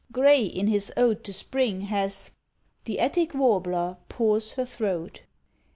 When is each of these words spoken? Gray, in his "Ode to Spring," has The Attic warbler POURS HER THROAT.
Gray, 0.11 0.43
in 0.43 0.65
his 0.65 0.91
"Ode 0.97 1.23
to 1.25 1.31
Spring," 1.31 1.81
has 1.81 2.31
The 2.85 2.99
Attic 2.99 3.35
warbler 3.35 3.97
POURS 4.09 4.53
HER 4.53 4.65
THROAT. 4.65 5.21